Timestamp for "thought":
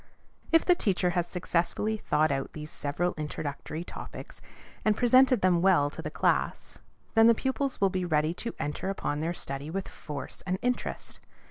1.95-2.31